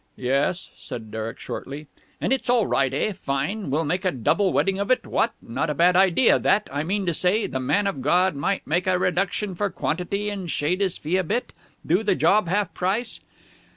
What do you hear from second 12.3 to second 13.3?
half price!"